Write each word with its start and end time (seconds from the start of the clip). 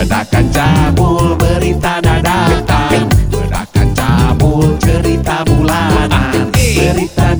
Bedakan 0.00 0.48
cabul 0.48 1.36
berita 1.36 2.00
dadakan. 2.00 3.04
Bedakan 3.28 3.88
cabul 3.92 4.72
cerita 4.80 5.44
bulanan. 5.44 6.48
Berita 6.56 7.36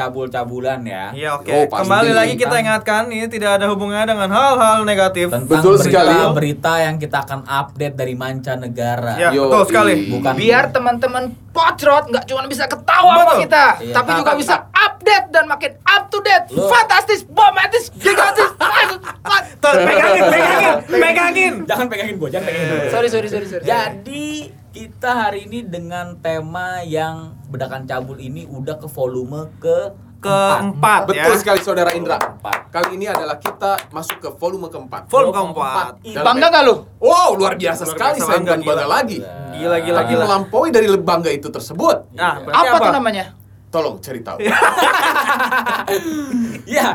cabul-cabulan 0.00 0.80
ya. 0.82 1.04
Iya 1.12 1.28
oke. 1.36 1.50
Oh, 1.52 1.64
pasti. 1.68 1.80
Kembali 1.84 2.10
lagi 2.10 2.34
kita 2.34 2.56
ingatkan 2.56 3.02
ini 3.06 3.28
tidak 3.28 3.60
ada 3.60 3.68
hubungannya 3.68 4.08
dengan 4.08 4.30
hal-hal 4.32 4.78
negatif. 4.82 5.28
Tentang 5.28 5.44
Betul 5.46 5.76
berita, 5.76 6.00
sekali. 6.00 6.14
berita 6.32 6.72
yang 6.80 6.96
kita 6.96 7.18
akan 7.20 7.40
update 7.44 7.94
dari 7.94 8.14
mancanegara. 8.16 9.14
Ya, 9.20 9.28
Yo, 9.30 9.46
betul 9.46 9.62
sekali. 9.68 9.94
Bukan 10.08 10.32
Biar 10.34 10.64
teman-teman 10.72 11.24
pocrot 11.50 12.08
nggak 12.08 12.24
cuma 12.24 12.46
bisa 12.46 12.64
ketawa 12.64 13.12
sama 13.12 13.24
Betul. 13.26 13.40
kita, 13.44 13.64
Iya. 13.82 13.94
tapi 13.94 14.10
juga 14.16 14.32
bisa 14.34 14.54
update 15.10 15.26
dan 15.30 15.44
makin 15.46 15.72
up 15.82 16.06
to 16.06 16.18
date, 16.22 16.46
Lu- 16.50 16.70
fantastis, 16.70 17.26
bombastis, 17.26 17.90
gigantis. 17.96 18.46
Tuh, 19.60 19.72
pegangin, 19.76 20.24
pegangin, 20.24 20.74
pegangin. 20.88 21.54
Jangan 21.66 21.86
pegangin 21.86 22.14
gua, 22.16 22.28
jangan 22.30 22.46
pegangin 22.46 22.66
gua. 22.70 22.88
sorry 22.88 23.08
sorry 23.10 23.28
sorry 23.28 23.46
sorry. 23.46 23.62
Jadi 23.62 24.26
kita 24.70 25.10
hari 25.20 25.44
ini 25.44 25.66
dengan 25.66 26.14
tema 26.16 26.80
yang 26.80 27.34
bedakan 27.50 27.84
cabul 27.84 28.16
ini 28.16 28.46
udah 28.46 28.78
ke 28.78 28.86
volume 28.86 29.50
ke 29.58 29.78
Keempat 30.20 31.08
Betul 31.08 31.32
ya. 31.32 31.40
sekali 31.40 31.64
saudara 31.64 31.96
Indra 31.96 32.20
Keempat. 32.20 32.68
Kali 32.68 32.92
ini 32.92 33.08
adalah 33.08 33.40
kita 33.40 33.88
masuk 33.88 34.20
ke 34.20 34.28
volume 34.30 34.68
keempat 34.68 35.08
Volume 35.08 35.32
keempat. 35.32 35.96
Bangga 36.12 36.46
gak 36.52 36.62
lu? 36.62 36.84
Wow 37.00 37.40
luar 37.40 37.56
biasa 37.56 37.88
Luar 37.88 37.92
sekali 37.96 38.16
biasa, 38.20 38.28
Saya 38.28 38.36
bangga, 38.36 38.52
bukan 38.52 38.60
bangga 38.60 38.76
gila. 38.76 38.92
lagi 38.92 39.18
Gila 39.50 39.76
gila 39.80 39.96
Tapi 39.96 40.12
gila. 40.12 40.24
melampaui 40.28 40.68
dari 40.68 40.86
bangga 40.92 41.30
itu 41.32 41.48
tersebut 41.48 41.96
Nah, 42.12 42.36
Iya. 42.36 42.44
berarti 42.44 42.68
Apa, 42.68 42.76
tuh 42.76 42.92
namanya? 42.92 43.24
Tolong 43.70 43.96
cari 43.98 44.20
tahu 44.20 44.38
Ya, 46.68 46.94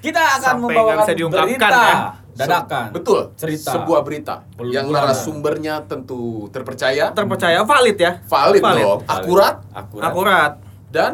kita 0.00 0.20
akan 0.36 0.40
Sampai 0.56 0.64
membawakan 0.72 0.96
bisa 1.00 1.12
diungkapkan, 1.12 1.48
berita 1.48 1.68
ya. 1.70 1.96
dadakan. 2.34 2.88
Betul 2.90 3.20
Cerita. 3.34 3.70
Sebuah 3.72 4.00
berita 4.00 4.34
Belum 4.54 4.72
Yang 4.72 4.86
narasumbernya 4.90 5.74
tentu 5.84 6.20
terpercaya 6.48 7.12
Terpercaya 7.12 7.60
valid 7.62 7.96
ya. 7.96 8.12
Valid, 8.22 8.60
Valid. 8.60 8.82
dong 8.82 9.00
Valid. 9.00 9.14
Akurat 9.14 9.54
Akurat. 9.70 10.04
Akurat. 10.06 10.52
Dan 10.88 11.12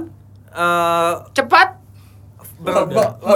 Eh 0.48 1.12
Cepat. 1.32 1.78
ber- 2.60 2.86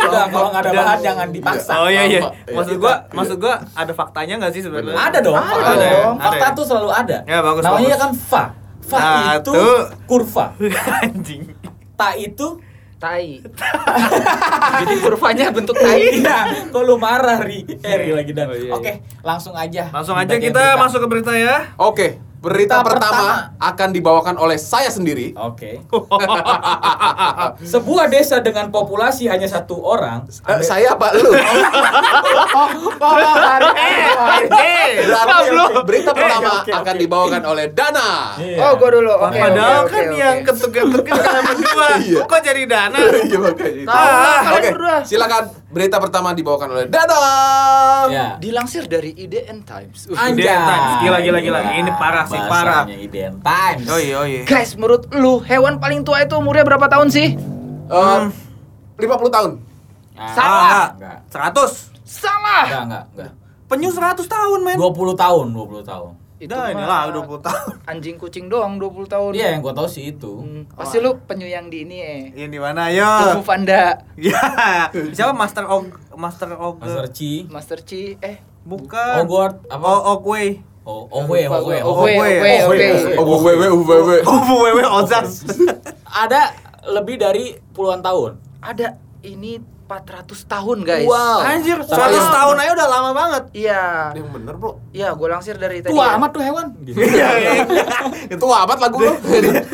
Udah, 0.00 0.24
kalau 0.28 0.48
nggak 0.50 0.62
ada 0.62 0.72
bahan 0.72 0.98
jangan 1.00 1.28
dipaksa. 1.28 1.72
Oh 1.76 1.88
iya 1.88 2.04
iya. 2.04 2.20
Iya. 2.22 2.54
Maksud 2.54 2.76
gua, 2.76 2.94
maksud 3.10 3.36
gua 3.36 3.58
ada 3.72 3.90
faktanya 3.90 4.38
nggak 4.38 4.52
sih 4.52 4.62
sebenarnya? 4.62 4.94
Ada 4.94 5.18
dong, 5.20 5.34
Ada 5.34 5.50
fakta 5.50 5.72
dong. 5.76 6.14
Fakta 6.18 6.46
ya? 6.46 6.54
tuh 6.54 6.64
selalu 6.64 6.88
ada. 6.88 7.16
Ya, 7.24 7.38
bagus, 7.40 7.62
Namanya 7.62 7.96
kan 7.98 8.10
fa. 8.12 8.42
Fa 8.80 8.98
Nah, 8.98 9.32
itu 9.36 9.50
tuh. 9.50 9.80
kurva. 10.04 10.56
Anjing. 11.04 11.42
Ta 11.94 12.14
itu 12.14 12.60
Tai. 13.00 13.40
Jadi 14.84 14.94
kurvanya 15.00 15.48
bentuk 15.48 15.72
tai. 15.72 16.20
Iya, 16.20 16.68
kok 16.68 16.84
lu 16.84 17.00
marah 17.00 17.40
Ri? 17.40 17.64
Eh, 17.64 17.94
Ri 17.96 18.12
lagi 18.12 18.36
dan. 18.36 18.52
Oh, 18.52 18.54
iya, 18.54 18.76
Oke, 18.76 18.92
langsung 19.24 19.56
aja. 19.56 19.88
Langsung 19.88 20.12
aja 20.12 20.36
kita 20.36 20.52
berita. 20.52 20.76
masuk 20.76 20.98
ke 21.00 21.08
berita 21.08 21.32
ya. 21.32 21.72
Oke 21.80 22.20
Berita 22.40 22.80
Berita 22.80 22.88
pertama, 22.88 23.20
pertama. 23.20 23.60
akan 23.60 23.88
dibawakan 23.92 24.36
oleh 24.40 24.56
saya 24.56 24.88
sendiri 24.88 25.36
Oke. 25.36 25.84
Sebuah 27.60 28.08
desa 28.08 28.40
dengan 28.40 28.72
populasi 28.72 29.28
hanya 29.28 29.44
satu 29.44 29.76
orang. 29.76 30.24
Eh, 30.24 30.64
Saya 30.64 30.96
apa 30.96 31.12
lu? 31.14 31.28
Eh, 34.60 35.06
berita 35.84 36.10
pertama 36.10 36.64
akan 36.64 36.94
dibawakan 36.96 37.42
oleh 37.44 37.70
Dana 37.70 38.34
Iya. 38.36 38.56
Oh, 38.62 38.72
gua 38.76 38.90
dulu. 38.90 39.12
Oke. 39.12 39.36
Padahal 39.36 39.84
oke, 39.84 39.92
kan 39.92 40.04
oke, 40.06 40.16
yang 40.16 40.36
oke. 40.40 40.46
ketuk-ketukin 40.48 41.12
kalian 41.12 41.44
berdua. 41.44 41.88
Iya. 42.00 42.20
Kok 42.24 42.40
jadi 42.40 42.62
dana? 42.64 42.98
Iya 42.98 43.36
makanya. 43.38 43.84
Tahu 43.84 44.06
kalian 44.08 44.50
Oke, 44.50 44.68
berdua. 44.72 44.96
silakan 45.04 45.42
berita 45.70 45.96
pertama 46.02 46.34
dibawakan 46.34 46.68
oleh 46.74 46.84
Dana. 46.90 47.22
Ya. 48.10 48.26
Dilansir 48.36 48.90
dari 48.90 49.14
IDN 49.14 49.62
Times. 49.62 50.10
Uh, 50.10 50.18
Anjay. 50.18 50.42
Idea 50.42 50.56
Times. 50.58 50.90
Gila, 51.00 51.18
gila, 51.22 51.38
gila. 51.38 51.58
Ini 51.78 51.92
parah 51.94 52.26
sih, 52.26 52.40
parah. 52.50 52.84
Idea 52.90 53.30
Times. 53.30 53.86
Oh 53.86 54.00
iya, 54.02 54.14
oh 54.18 54.26
iya. 54.26 54.42
Guys, 54.44 54.74
menurut 54.74 55.06
lu 55.14 55.38
hewan 55.46 55.78
paling 55.78 56.02
tua 56.02 56.26
itu 56.26 56.34
umurnya 56.34 56.66
berapa 56.66 56.90
tahun 56.90 57.08
sih? 57.14 57.38
Eh, 57.90 58.20
50 58.98 59.30
tahun. 59.30 59.50
Ah, 60.18 60.34
Salah. 60.36 60.86
Enggak. 60.98 61.18
100. 61.32 61.90
Salah. 62.04 62.64
Enggak, 62.66 62.82
enggak, 62.84 63.04
enggak. 63.14 63.30
Penyu 63.70 63.88
100 63.94 64.26
tahun, 64.26 64.58
men. 64.66 64.76
20 64.76 65.14
tahun, 65.14 65.46
20 65.54 65.86
tahun. 65.86 66.12
Itu 66.40 66.56
Dah, 66.56 66.72
inilah 66.72 67.12
20 67.12 67.44
tahun. 67.44 67.72
Anjing 67.84 68.16
kucing 68.16 68.48
doang 68.48 68.80
20 68.80 69.12
tahun. 69.12 69.32
Iya, 69.36 69.52
yang 69.52 69.60
gua 69.60 69.76
tahu 69.76 69.84
sih 69.84 70.16
itu. 70.16 70.40
Hmm, 70.40 70.64
pasti 70.72 70.96
lu 70.96 71.20
penyu 71.28 71.44
yang 71.44 71.68
di 71.68 71.84
ini 71.84 72.00
eh. 72.00 72.22
Ini 72.32 72.48
di 72.48 72.56
mana, 72.56 72.88
ayo? 72.88 73.04
Kung 73.04 73.44
Fu 73.44 73.52
Panda, 73.52 74.00
Ya. 74.16 74.40
Siapa 74.88 75.36
Master 75.36 75.68
Og 75.68 75.92
Master 76.16 76.56
Og 76.56 76.80
Master 76.80 77.06
Chi, 77.12 77.44
Master 77.52 77.84
Chi, 77.84 78.16
eh 78.24 78.40
Bukan. 78.64 79.24
Hogwarts, 79.24 79.68
apa? 79.68 79.84
Oh, 79.84 80.16
Ogway. 80.16 80.64
Oh, 80.84 81.04
Owe, 81.12 81.44
Owe, 81.44 81.44
Owe, 81.44 81.76
Owe. 81.84 82.12
Owe, 82.16 82.56
Owe. 82.64 82.88
Oh, 83.20 83.36
wewe, 83.44 83.68
wewe. 83.68 84.16
Oh, 84.24 84.64
wewe 84.64 84.84
Ozas. 84.84 85.44
Ada 86.08 86.56
lebih 86.88 87.20
dari 87.20 87.52
puluhan 87.76 88.00
tahun. 88.00 88.40
Ada 88.64 88.96
ini 89.22 89.60
400 89.90 90.22
tahun, 90.46 90.78
guys. 90.86 91.02
Wow. 91.02 91.42
Anjir, 91.42 91.78
100 91.82 91.90
Tapi- 91.90 92.14
tahun 92.14 92.56
aja 92.56 92.70
udah 92.72 92.88
lama 92.88 93.10
banget. 93.10 93.42
Iya. 93.50 93.82
Yang 94.14 94.28
bener, 94.30 94.54
Bro. 94.54 94.70
Iya, 94.90 95.08
gue 95.12 95.28
langsir 95.28 95.54
dari 95.56 95.82
tadi. 95.82 95.90
Tua 95.90 96.06
ya. 96.06 96.14
amat 96.14 96.30
tuh 96.30 96.42
hewan. 96.42 96.66
Gitu. 96.78 96.94
Itu 98.30 98.46
amat 98.46 98.78
lagu 98.78 98.96
lu. 99.00 99.12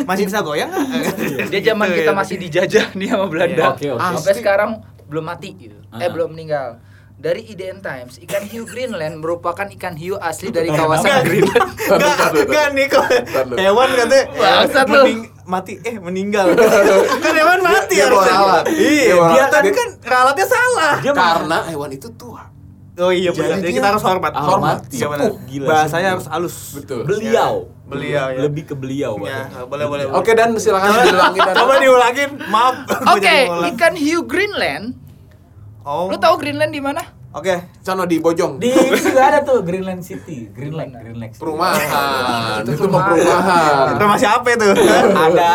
Masih 0.05 0.25
bisa 0.25 0.41
goyang 0.41 0.73
nggak? 0.73 0.87
Dia 1.53 1.61
zaman 1.67 1.87
Gitu 1.87 1.99
kita 1.99 2.13
ya. 2.13 2.17
masih 2.17 2.37
dijajah 2.39 2.87
nih 2.95 3.09
sama 3.13 3.27
Belanda. 3.29 3.63
Oke, 3.71 3.87
oke. 3.91 4.01
Sampai 4.01 4.33
sekarang 4.35 4.71
belum 5.05 5.25
mati 5.27 5.49
gitu. 5.55 5.77
Eh, 5.93 6.01
Ah. 6.01 6.09
belum 6.09 6.33
meninggal. 6.33 6.81
Dari 7.17 7.45
IDN 7.47 7.81
Times, 7.81 8.21
ikan 8.21 8.45
hiu 8.45 8.65
Greenland 8.65 9.17
merupakan 9.19 9.65
ikan 9.71 9.97
hiu 9.97 10.17
asli 10.17 10.49
dari 10.49 10.69
kawasan 10.69 11.25
Greenland. 11.25 11.73
enggak, 11.89 12.17
enggak 12.35 12.69
nih 12.73 12.87
kok. 12.89 13.05
Hewan 13.57 13.89
katanya 13.95 14.25
Bangsat 14.31 14.87
lu. 14.87 15.03
Mati 15.47 15.79
eh 15.81 15.97
meninggal. 15.97 16.53
kan 17.25 17.33
hewan 17.33 17.61
mati 17.63 17.95
Dia 17.95 18.07
bawa 18.07 18.23
harusnya. 18.23 18.61
Iya, 18.69 19.03
Dia 19.03 19.15
bawa 19.15 19.29
dia 19.31 19.45
tadi 19.47 19.69
Dia- 19.71 19.77
kan 19.79 19.89
ralatnya 20.03 20.47
salah. 20.47 20.95
Dia 21.01 21.13
Karena 21.15 21.59
hewan 21.67 21.91
itu 21.91 22.09
tua. 22.13 22.43
Oh 22.97 23.13
iya 23.13 23.29
benar. 23.31 23.57
Jadi 23.57 23.61
Jadi 23.61 23.69
dia- 23.69 23.77
kita 23.79 23.89
harus 23.93 24.03
hormat. 24.03 24.33
Hormat. 24.33 24.79
Iya 24.89 25.07
benar. 25.07 25.25
Sepuh, 25.25 25.35
gila, 25.47 25.67
Bahasanya 25.69 26.03
sepuh. 26.03 26.13
harus 26.13 26.27
halus. 26.29 26.57
Betul. 26.75 27.01
beliau. 27.05 27.53
Beliau, 27.87 28.27
ya. 28.35 28.41
Lebih 28.43 28.63
ke 28.67 28.75
beliau, 28.75 29.15
Ya, 29.23 29.47
boleh 29.63 29.87
boleh. 29.87 30.05
Oke, 30.11 30.35
dan 30.35 30.51
silakan 30.59 31.07
diulangi 31.07 31.39
dan 31.39 31.55
Coba 31.55 31.75
diulangin. 31.79 32.31
Maaf. 32.51 32.75
Oke, 33.15 33.37
ikan 33.71 33.95
hiu 33.95 34.27
Greenland. 34.27 34.99
Oh. 35.87 36.11
Lu 36.11 36.19
tahu 36.19 36.35
Greenland 36.35 36.75
di 36.75 36.83
mana? 36.83 36.99
Oke. 37.37 37.55
Sono 37.79 38.09
di 38.09 38.17
Bojong. 38.17 38.57
Di 38.57 38.73
juga 38.97 39.29
ada 39.29 39.45
tuh 39.45 39.61
Greenland 39.61 40.01
City, 40.01 40.49
Greenland, 40.49 40.97
Greenland. 40.97 41.37
perumahan. 41.37 42.65
Itu 42.65 42.73
Itu 42.75 42.89
mah 42.89 43.05
perumahan. 43.07 43.13
perumahan. 43.13 44.01
Rumah 44.01 44.17
siapa 44.17 44.49
itu? 44.51 44.69
Ada. 45.13 45.53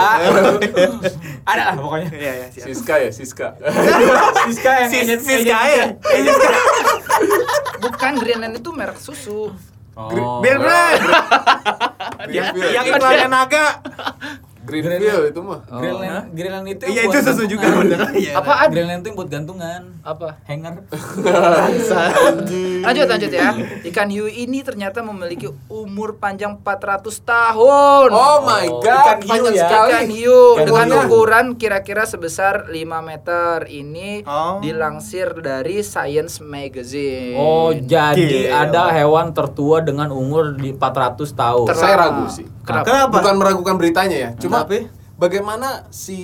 ada 1.51 1.61
lah 1.63 1.75
pokoknya. 1.75 2.09
Iya 2.11 2.31
iya 2.35 2.47
siap. 2.53 2.65
Siska 2.69 2.95
ya, 2.95 3.09
Siska. 3.09 3.47
Siska 4.45 4.71
yang 4.77 4.89
Sis 4.89 5.01
agent- 5.03 5.25
Siska 5.25 5.57
ya. 5.65 5.85
Siska. 5.97 6.49
Bukan 7.81 8.13
Greenland 8.15 8.55
itu 8.55 8.69
merek 8.69 9.01
susu. 9.01 9.49
Oh. 9.91 10.07
Greenfield. 10.07 11.01
Yang 12.71 12.85
iklannya 12.87 13.27
naga. 13.27 13.65
Greenfield 14.61 15.25
itu 15.27 15.39
mah. 15.39 15.59
Greenland, 15.65 16.25
Greenland 16.31 16.67
itu 16.67 16.83
Iya 16.85 17.01
itu 17.05 17.17
susu 17.19 17.43
juga 17.45 17.65
gantungan. 17.65 17.87
bener. 17.91 18.09
Iya. 18.13 18.33
Apaan? 18.35 18.67
Greenland 18.69 18.99
itu 18.99 19.07
yang 19.07 19.17
buat 19.17 19.29
gantungan. 19.29 19.81
Apa? 20.01 20.27
Hanger. 20.43 20.73
Lanjut 22.81 23.05
lanjut 23.07 23.31
ya. 23.31 23.53
Ikan 23.83 24.09
hiu 24.09 24.25
ini 24.25 24.61
ternyata 24.61 25.01
memiliki 25.01 25.45
umur 25.67 26.17
panjang 26.17 26.57
400 26.57 27.05
tahun. 27.21 28.09
Oh 28.09 28.37
my 28.41 28.65
Oh, 28.67 28.79
god, 28.79 28.97
ikan 29.01 29.19
hiu 29.19 29.29
panjang 29.31 29.53
ya. 29.53 29.61
sekali. 29.63 29.89
Ikan 29.91 30.07
hiu 30.09 30.39
Ikan 30.55 30.65
dengan 30.65 30.87
hiu. 30.87 30.99
ukuran 31.03 31.45
kira-kira 31.55 32.03
sebesar 32.03 32.67
5 32.67 32.73
meter. 33.01 33.65
Ini 33.65 34.23
Oh. 34.23 34.57
dilansir 34.59 35.37
dari 35.37 35.81
Science 35.81 36.39
Magazine. 36.39 37.35
Oh, 37.35 37.69
jadi 37.71 38.49
Gila. 38.49 38.65
ada 38.67 38.83
hewan 38.91 39.31
tertua 39.31 39.81
dengan 39.81 40.09
umur 40.09 40.53
di 40.53 40.71
400 40.71 41.31
tahun. 41.31 41.65
Ter- 41.67 41.77
Saya 41.77 41.95
ragu 41.99 42.25
sih. 42.27 42.45
Kenapa? 42.73 42.87
Kenapa? 42.87 43.13
Bukan 43.19 43.35
meragukan 43.37 43.75
beritanya 43.75 44.17
ya, 44.17 44.29
cuma 44.35 44.63
Tapi? 44.63 44.87
bagaimana 45.15 45.85
si 45.89 46.19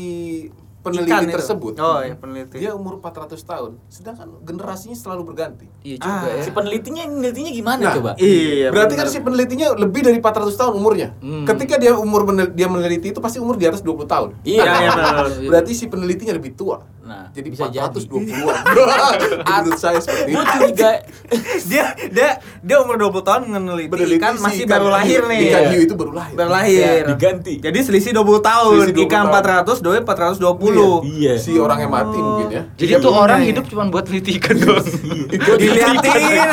peneliti 0.79 1.11
Ikan 1.11 1.27
itu. 1.27 1.35
tersebut 1.35 1.73
Oh, 1.77 1.99
iya, 1.99 2.15
peneliti. 2.15 2.55
dia 2.57 2.71
umur 2.71 2.95
400 2.97 3.35
tahun, 3.37 3.75
sedangkan 3.87 4.39
generasinya 4.39 4.95
selalu 4.95 5.27
berganti. 5.27 5.67
Iya 5.83 5.99
juga 5.99 6.15
Ah, 6.23 6.31
ya. 6.31 6.43
Si 6.43 6.49
penelitinya 6.49 7.03
penelitinya 7.05 7.51
gimana 7.51 7.81
Nah, 7.81 7.93
coba? 7.93 8.11
Iya. 8.15 8.71
Berarti 8.71 8.95
bener. 8.95 9.03
kan 9.03 9.11
si 9.11 9.19
penelitinya 9.19 9.67
lebih 9.75 10.01
dari 10.01 10.15
400 10.15 10.55
tahun 10.55 10.73
umurnya. 10.73 11.11
Hmm. 11.19 11.43
Ketika 11.43 11.75
dia 11.75 11.91
umur 11.91 12.23
dia 12.49 12.67
meneliti 12.71 13.11
itu 13.11 13.19
pasti 13.19 13.35
umur 13.35 13.59
di 13.59 13.67
atas 13.67 13.83
20 13.83 14.07
tahun. 14.07 14.29
Iya, 14.41 14.63
iya, 14.63 14.89
benar. 14.89 15.27
Berarti 15.43 15.71
si 15.75 15.85
penelitinya 15.85 16.31
lebih 16.31 16.55
tua. 16.55 16.79
Nah, 17.07 17.31
Jadi 17.31 17.47
bisa 17.47 17.71
jadi. 17.71 17.87
420-an. 17.87 18.63
Menurut 19.47 19.79
saya 19.79 19.95
seperti 19.97 20.27
Gue 20.27 20.43
itu. 20.43 20.51
curiga 20.51 20.91
dia 21.71 21.85
dia 22.11 22.29
dia 22.59 22.75
umur 22.77 22.99
20 22.99 23.23
tahun 23.23 23.41
meneliti 23.47 23.87
Meneliti 23.87 24.15
ikan 24.17 24.33
si 24.33 24.43
masih 24.43 24.61
ikan 24.61 24.71
baru 24.75 24.87
lahir 24.91 25.21
nih. 25.23 25.39
Ikan 25.47 25.63
hiu 25.71 25.81
itu 25.81 25.93
baru 25.95 26.11
lahir. 26.11 26.35
Baru 26.35 26.51
lahir. 26.51 27.01
diganti. 27.07 27.53
Jadi 27.57 27.79
selisih 27.81 28.11
20 28.11 28.43
tahun. 28.43 28.75
Selisih 28.83 28.95
20 28.99 29.07
ikan 29.07 29.23
tahun. 29.25 29.71
400, 29.71 29.79
doi 29.79 29.99
420. 30.03 31.15
Iya. 31.15 31.33
Si 31.39 31.51
orang 31.55 31.79
yang 31.79 31.91
mati 31.91 32.17
mungkin 32.17 32.47
ya. 32.49 32.63
Jadi 32.75 32.85
Iya, 32.89 32.97
tuh 32.99 33.09
bener 33.09 33.23
orang 33.23 33.39
ya. 33.39 33.47
hidup 33.47 33.65
cuma 33.65 33.83
buat 33.87 34.03
neliti 34.05 34.31
ikan 34.35 34.55
doang. 34.57 34.85
Diliatin 35.31 36.11
aja. 36.11 36.43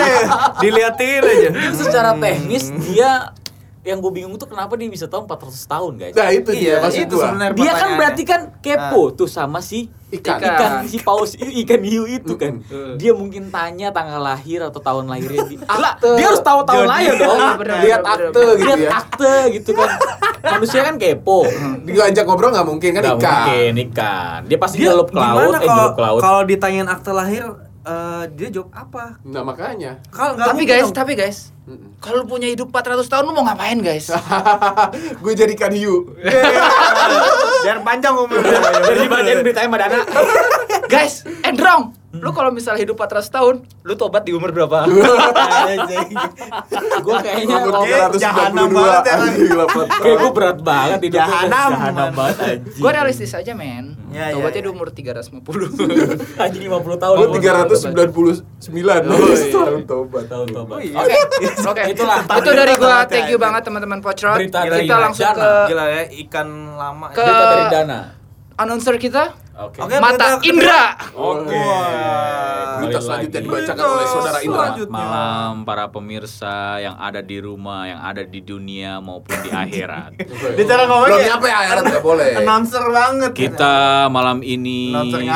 Diliatin 0.56 1.22
aja. 1.24 1.48
Secara 1.82 2.10
teknis 2.14 2.64
dia 2.84 3.34
yang 3.84 4.00
gue 4.00 4.08
bingung 4.10 4.32
tuh 4.34 4.44
kenapa 4.44 4.72
dia 4.74 4.88
bisa 4.88 5.04
tahu 5.04 5.24
400 5.24 5.44
tahun 5.62 5.92
guys. 5.94 6.14
Nah, 6.14 6.30
itu 6.30 6.50
dia 6.50 6.60
Iya, 6.64 6.76
maksud 6.80 7.02
itu 7.02 7.14
gua. 7.14 7.24
sebenarnya 7.26 7.58
Dia 7.58 7.72
kan 7.74 7.88
berarti 7.94 8.22
kan 8.24 8.40
kepo 8.58 9.12
tuh 9.12 9.28
sama 9.28 9.60
si 9.60 9.92
Ikan. 10.10 10.38
ikan 10.38 10.72
si 10.84 10.96
paus 10.98 11.34
ikan 11.34 11.82
hiu 11.82 12.06
itu 12.06 12.32
kan. 12.34 12.64
Dia 12.94 13.12
mungkin 13.12 13.50
tanya 13.50 13.90
tanggal 13.90 14.18
lahir 14.18 14.62
atau 14.62 14.78
tahun 14.78 15.04
lahirnya 15.06 15.44
di 15.44 15.56
Lah, 15.60 15.94
Akte. 15.94 16.16
dia 16.16 16.26
harus 16.26 16.40
tahu 16.40 16.60
tahun 16.62 16.86
lahir 16.86 17.12
dong. 17.14 17.38
Bener, 17.58 17.76
Lihat 17.82 18.02
akte 18.02 18.24
bener. 18.32 18.54
gitu 18.54 18.64
Lihat 18.64 18.80
ya. 18.80 18.90
akte 18.94 19.34
gitu 19.52 19.70
kan. 19.74 19.90
Manusia 20.46 20.80
kan 20.80 20.94
kepo. 20.96 21.38
Diajak 21.82 22.24
ngobrol 22.24 22.50
nggak 22.50 22.64
mungkin 22.64 22.90
kan 22.90 23.02
ikan. 23.04 23.16
mungkin 23.18 23.72
ikan. 23.84 24.38
Dia 24.46 24.56
pasti 24.56 24.76
Dia 24.78 24.88
nyelup 24.88 25.08
ke 25.08 25.18
laut, 25.18 25.52
eh 25.52 25.60
nyelup 25.60 25.92
ke 25.92 26.02
laut. 26.02 26.20
kalau 26.20 26.40
ditanyain 26.42 26.86
akte 26.86 27.10
lahir 27.10 27.44
eh, 27.84 28.24
dia 28.32 28.48
jawab 28.50 28.70
apa? 28.72 29.04
Nah, 29.22 29.42
makanya. 29.42 30.00
Kalau 30.08 30.34
Tapi 30.34 30.64
guys, 30.64 30.88
dong. 30.88 30.96
tapi 30.96 31.12
guys, 31.14 31.52
kalau 31.98 32.24
lu 32.24 32.26
punya 32.26 32.48
hidup 32.48 32.68
400 32.68 33.08
tahun 33.08 33.24
lu 33.24 33.32
mau 33.32 33.44
ngapain 33.44 33.80
guys? 33.80 34.12
gue 35.24 35.32
jadi 35.32 35.52
ikan 35.54 35.72
hiu. 35.72 36.12
biar 37.64 37.80
panjang 37.80 38.12
umurnya. 38.12 38.60
Jadi 38.84 38.98
dibacain 39.00 39.38
beritanya 39.40 39.68
sama 39.68 39.78
Dana. 39.80 39.98
guys, 40.86 41.24
Endrong, 41.40 41.96
lu 42.14 42.30
kalau 42.30 42.50
misalnya 42.50 42.80
hidup 42.80 42.94
400 42.96 43.26
tahun, 43.28 43.54
lu 43.82 43.94
tobat 43.94 44.22
di 44.22 44.30
umur 44.30 44.50
berapa? 44.50 44.86
Gue 47.00 47.16
kayaknya 47.20 47.56
Umur 47.60 47.72
kalau- 47.72 47.84
392. 48.14 48.20
jahanam 48.20 48.68
banget 48.70 49.02
ya, 49.04 49.14
Anjing, 49.16 49.50
Kayak 50.02 50.16
gue 50.16 50.30
berat 50.32 50.58
banget 50.60 50.98
hidupnya 51.02 51.24
Jahanam. 51.24 51.70
Jahanam 51.70 52.10
banget 52.12 52.36
anjing 52.40 52.80
Gue 52.80 52.90
realistis 52.90 53.32
aja 53.32 53.52
men. 53.52 53.84
Ya, 54.08 54.30
ya, 54.30 54.38
Tobatnya 54.38 54.60
ya. 54.60 54.64
di 54.64 54.70
umur 54.70 54.88
350. 54.88 55.42
Anjing 56.44 56.62
50 56.64 57.02
tahun 57.02 57.16
Oh, 57.16 57.26
399. 57.32 58.14
Oh, 58.14 59.18
iya. 59.26 59.50
Tahun 59.50 59.82
tobat. 59.84 60.24
Tahun 60.26 60.48
tobat 60.48 60.74
Oh, 60.74 60.80
iya. 60.80 60.96
Oke 60.96 61.18
Oke, 61.64 61.82
Itulah 61.90 62.22
Itu 62.22 62.50
dari 62.52 62.74
gua 62.74 63.02
Tobat 63.02 63.02
ya, 63.02 63.10
thank 63.10 63.28
you 63.28 63.38
banget 63.38 63.62
teman-teman 63.64 63.98
Pocrot. 63.98 64.38
Kita 64.40 64.96
langsung 65.00 65.28
ke 65.30 65.50
Gila 65.66 65.84
ya, 65.88 66.02
ikan 66.24 66.48
lama. 66.74 67.06
Ke- 67.10 67.20
Berita 67.20 67.44
dari 67.48 67.66
Dana 67.68 68.00
announcer 68.54 68.94
kita, 68.96 69.34
Oke 69.54 69.78
Oke, 69.80 69.94
Mata 69.96 70.34
berita- 70.34 70.42
Indra. 70.42 70.82
Oke. 71.14 71.54
Wah. 71.54 72.74
Berita 72.74 72.98
selanjutnya 72.98 73.38
lagi. 73.38 73.46
dibacakan 73.46 73.84
oleh 73.86 74.06
saudara 74.08 74.38
Indra. 74.40 74.58
Selanjutnya. 74.66 74.90
malam 74.92 75.52
para 75.62 75.84
pemirsa 75.88 76.54
yang 76.80 76.96
ada 76.96 77.22
di 77.22 77.38
rumah, 77.38 77.86
yang 77.86 78.00
ada 78.02 78.22
di 78.24 78.40
dunia 78.40 78.98
maupun 78.98 79.30
di 79.38 79.48
akhirat. 79.48 80.10
Dia 80.58 80.64
cara 80.66 80.82
ngomongnya 80.84 81.14
Belum 81.14 81.28
nyampe 81.30 81.48
akhirat 81.48 81.82
nggak 81.86 82.02
boleh. 82.02 82.30
announcer 82.34 82.82
banget. 82.84 83.30
Kita 83.32 83.74
malam 84.10 84.42
ini, 84.42 84.90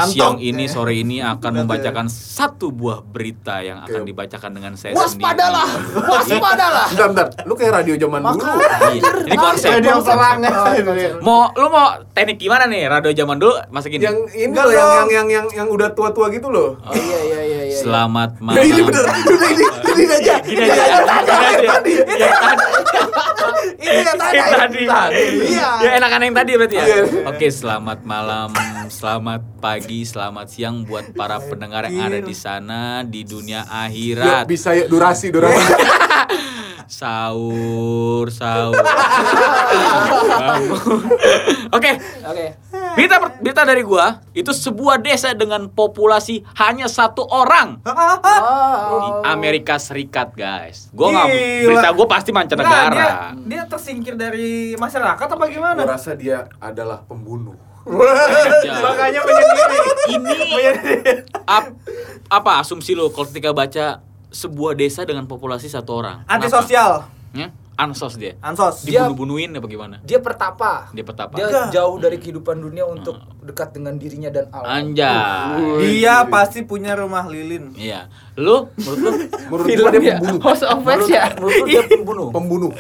siang 0.05 0.37
ini, 0.37 0.67
sore 0.67 0.99
ini 0.99 1.23
akan 1.23 1.63
membacakan 1.63 2.11
satu 2.11 2.69
buah 2.69 2.99
berita 3.01 3.63
yang 3.63 3.81
akan 3.81 4.03
dibacakan 4.03 4.51
dengan 4.51 4.75
saya 4.75 4.99
Waspadalah. 4.99 5.69
sendiri. 5.71 6.11
Waspadalah. 6.13 6.87
Bentar, 6.91 7.07
bentar. 7.09 7.27
Lu 7.47 7.55
kayak 7.55 7.73
radio 7.77 7.95
zaman 7.97 8.19
dulu. 8.21 8.43
Iya, 8.91 9.11
Ini 9.25 9.37
konsep. 9.37 9.71
Radio. 9.73 9.95
Mau 11.21 11.55
lu 11.55 11.67
mau 11.69 11.87
teknik 12.11 12.37
gimana 12.37 12.67
nih? 12.67 12.91
Radio 12.91 13.15
zaman 13.15 13.39
dulu 13.39 13.55
masa 13.71 13.87
gini. 13.87 14.08
Yang 14.09 14.17
ini 14.33 14.45
Enggak 14.49 14.65
loh 14.65 14.73
yang, 14.73 14.89
yang 14.89 15.09
yang 15.09 15.29
yang 15.29 15.47
yang 15.55 15.69
udah 15.69 15.89
tua-tua 15.93 16.27
gitu 16.29 16.49
loh. 16.49 16.81
Oh 16.81 16.95
iya 16.95 17.19
iya 17.21 17.41
iya 17.45 17.61
iya. 17.69 17.77
Selamat 17.77 18.41
Nah, 18.41 18.57
ini 18.65 18.81
malam. 18.81 18.87
bener. 18.89 19.05
Udah 19.05 19.49
ini 19.53 19.65
ini 19.69 20.05
aja. 20.19 20.35
Gini 20.41 20.63
aja. 20.65 20.85
Tadi. 21.61 21.93
Ini 23.79 24.01
yang 24.01 24.19
tadi. 24.57 24.83
Iya. 25.53 25.69
Ya 25.79 25.91
enakan 25.97 26.21
yang 26.23 26.35
tadi 26.35 26.51
berarti 26.55 26.75
ya. 26.75 26.85
Iya. 26.85 27.03
Oke, 27.27 27.47
selamat 27.49 27.99
malam, 28.03 28.51
selamat 28.89 29.43
pagi, 29.59 30.03
selamat 30.03 30.47
siang 30.49 30.83
buat 30.83 31.13
para 31.13 31.37
pendengar 31.39 31.85
yang 31.87 32.09
ada 32.09 32.21
di 32.21 32.33
sana 32.33 33.05
di 33.05 33.23
dunia 33.23 33.69
akhirat. 33.69 34.49
bisa 34.49 34.73
yuk 34.73 34.89
durasi 34.89 35.29
durasi. 35.29 35.61
Sahur, 36.89 38.33
sahur. 38.33 38.81
Oke, 41.69 41.91
Oke. 42.25 42.47
Berita 42.99 43.17
berita 43.39 43.63
dari 43.63 43.81
gua 43.81 44.07
itu 44.33 44.51
sebuah 44.51 44.99
desa 44.99 45.31
dengan 45.33 45.67
populasi 45.67 46.43
hanya 46.57 46.85
satu 46.85 47.23
orang 47.25 47.79
di 47.79 49.09
Amerika 49.25 49.79
Serikat, 49.79 50.35
guys. 50.35 50.91
Gua 50.91 51.15
nggak 51.15 51.29
berita 51.63 51.89
gua 51.93 52.07
pasti 52.07 52.31
Nah, 52.31 52.43
dia, 52.43 52.51
mancanegara. 52.51 53.07
dia 53.39 53.63
tersingkir 53.65 54.15
dari 54.15 54.51
masyarakat 54.75 55.27
apa 55.29 55.39
Gua 55.39 55.47
gimana? 55.49 55.81
rasa 55.87 56.13
dia 56.13 56.51
adalah 56.59 57.01
pembunuh. 57.01 57.55
Ya. 58.61 58.75
Makanya 58.83 59.21
menyendiri. 59.23 59.79
Ini 60.11 60.39
ap- 61.47 61.73
apa 62.29 62.61
asumsi 62.61 62.93
lo 62.93 63.09
kalau 63.09 63.25
ketika 63.27 63.51
baca 63.51 64.03
sebuah 64.29 64.75
desa 64.75 65.03
dengan 65.03 65.25
populasi 65.25 65.67
satu 65.67 65.97
orang? 65.97 66.21
Antisosial. 66.27 67.09
Ya? 67.33 67.49
Ansos 67.79 68.19
dia. 68.19 68.35
Ansos. 68.43 68.83
Dia- 68.83 69.07
Dibunuh-bunuhin 69.07 69.55
apa 69.55 69.67
gimana? 69.67 69.97
Dia 70.03 70.19
pertapa. 70.19 70.91
Dia 70.91 71.07
petapa. 71.07 71.39
Dia 71.39 71.47
Enggak. 71.47 71.67
jauh 71.71 71.97
dari 71.97 72.19
kehidupan 72.19 72.59
dunia 72.59 72.83
untuk 72.83 73.15
dekat 73.39 73.71
dengan 73.71 73.95
dirinya 73.95 74.29
dan 74.29 74.51
alam. 74.51 74.67
Anjay. 74.67 75.87
Dia 75.87 76.27
pasti 76.27 76.67
punya 76.67 76.93
rumah 76.93 77.23
lilin. 77.25 77.71
Iya. 77.73 78.11
Lu 78.35 78.67
menurut 78.75 78.99
lu 78.99 79.11
Menurut 79.55 79.67
gua 79.71 79.91
dia 79.95 80.19
pembunuh. 80.19 80.41
Host 80.43 80.67
of 80.67 80.83
menurut, 80.83 81.07
ya. 81.07 81.25
menurut 81.33 81.55
lu 81.55 81.65
dia 81.65 81.83
pembunuh? 81.87 82.29
Pembunuh. 82.35 82.73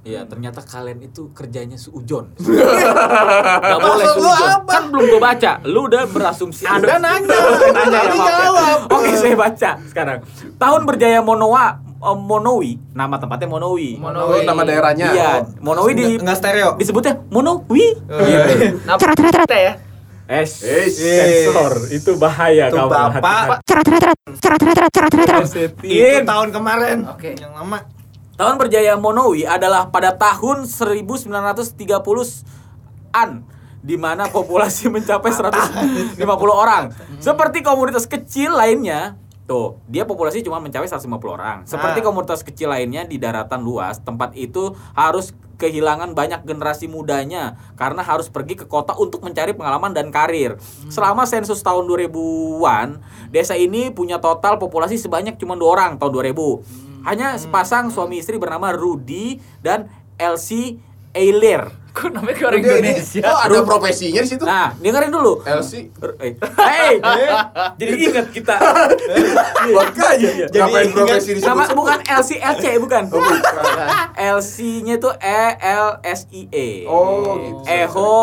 Iya, 0.00 0.24
ternyata 0.26 0.64
kalian 0.64 0.98
itu 1.04 1.30
kerjanya 1.30 1.76
seujon. 1.76 2.34
Gak 3.62 3.78
boleh 3.78 4.06
lu 4.08 4.22
seujon. 4.26 4.50
apa? 4.58 4.70
Kan 4.72 4.84
belum 4.90 5.04
gua 5.08 5.20
baca. 5.22 5.52
Lu 5.62 5.86
udah 5.86 6.10
berasumsi. 6.10 6.66
Anda 6.66 6.98
nanya. 6.98 7.38
nanya 7.70 8.00
ya, 8.02 8.48
ya. 8.50 8.74
Oke, 8.88 9.14
saya 9.14 9.36
baca 9.38 9.70
sekarang. 9.86 10.18
Tahun 10.56 10.82
berjaya 10.82 11.22
Monoa 11.22 11.86
eh, 12.00 12.16
Monowi, 12.16 12.80
nama 12.90 13.16
tempatnya 13.16 13.46
Monowi. 13.46 13.96
Monowi. 13.96 14.32
Oh, 14.32 14.42
nama 14.42 14.62
daerahnya. 14.64 15.08
Iya, 15.12 15.30
Oh. 15.36 15.44
Monowi 15.60 15.92
di 15.92 16.16
Nggak 16.16 16.36
stereo. 16.36 16.72
disebutnya 16.76 17.20
Monowi. 17.28 17.94
Gitu. 17.94 18.80
Nah, 18.88 18.96
kita 18.96 19.52
ya. 19.52 19.76
Es, 20.30 20.62
sensor 20.62 21.90
itu 21.90 22.14
bahaya 22.14 22.70
Tuh 22.70 22.86
kamu 22.86 23.18
bapak. 23.18 23.66
hati-hati. 23.66 24.14
Itu 25.90 26.18
tahun 26.22 26.48
kemarin. 26.50 27.02
Oke. 27.10 27.34
Yang 27.34 27.50
lama. 27.50 27.78
Tahun 28.38 28.54
berjaya 28.56 28.94
Monowi 28.96 29.42
adalah 29.44 29.90
pada 29.90 30.14
tahun 30.14 30.64
1930-an 30.64 33.28
di 33.80 33.96
mana 33.96 34.28
populasi 34.28 34.88
mencapai 34.94 35.28
150 35.28 36.16
orang. 36.46 36.94
Seperti 37.18 37.60
komunitas 37.60 38.06
kecil 38.06 38.54
lainnya, 38.54 39.18
tuh, 39.50 39.82
dia 39.90 40.06
populasi 40.06 40.46
cuma 40.46 40.62
mencapai 40.62 40.86
150 40.86 41.34
orang. 41.34 41.66
Seperti 41.66 41.98
Ah. 41.98 42.06
komunitas 42.06 42.46
kecil 42.46 42.70
lainnya 42.70 43.02
di 43.02 43.18
daratan 43.18 43.66
luas, 43.66 43.98
tempat 43.98 44.38
itu 44.38 44.78
harus 44.94 45.34
kehilangan 45.58 46.16
banyak 46.16 46.46
generasi 46.46 46.88
mudanya 46.88 47.58
karena 47.76 48.00
harus 48.00 48.32
pergi 48.32 48.56
ke 48.56 48.64
kota 48.64 48.96
untuk 48.96 49.20
mencari 49.20 49.52
pengalaman 49.52 49.92
dan 49.92 50.08
karir. 50.08 50.56
Selama 50.88 51.28
sensus 51.28 51.60
tahun 51.60 51.84
2000-an, 51.84 53.02
desa 53.28 53.58
ini 53.58 53.92
punya 53.92 54.16
total 54.22 54.56
populasi 54.56 54.96
sebanyak 54.96 55.36
cuma 55.36 55.58
dua 55.58 55.76
orang 55.76 55.92
tahun 56.00 56.32
2000. 56.32 56.64
Hanya 57.04 57.36
sepasang 57.36 57.92
suami 57.92 58.22
istri 58.22 58.40
bernama 58.40 58.72
Rudy 58.72 59.36
dan 59.60 59.90
Elsie 60.16 60.80
Eiler. 61.12 61.68
Kok 61.90 62.08
namanya 62.10 62.32
kayak 62.32 62.48
orang 62.48 62.60
ini- 62.60 62.70
Indonesia? 62.72 63.20
Oh, 63.24 63.38
ada 63.40 63.58
profesinya 63.62 64.20
di 64.20 64.28
situ. 64.28 64.44
Nah, 64.44 64.70
dengerin 64.74 65.10
dulu. 65.10 65.42
LC. 65.42 65.72
Eh, 66.18 66.32
Hey, 66.56 66.94
jadi 67.74 67.94
ingat 68.00 68.26
kita. 68.30 68.54
Makanya. 69.76 70.30
Ngapain 70.48 70.88
profesi 70.90 71.30
di 71.32 71.40
situ? 71.40 71.46
Sama 71.46 71.66
bukan 71.70 71.98
LCLC 72.00 72.64
bukan. 72.78 73.02
Oh, 73.08 73.18
bukan. 73.18 73.38
LC-nya 74.14 74.96
tuh 74.96 75.12
E 75.16 75.42
L 75.58 75.98
S 76.00 76.30
I 76.30 76.42
E. 76.46 76.68
Oh, 76.84 77.36
gitu. 77.36 77.60
Eho 77.66 78.14